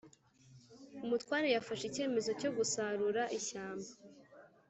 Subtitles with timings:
[1.05, 3.89] Umutware yafashe icyemezo cyo gusarura ishyamba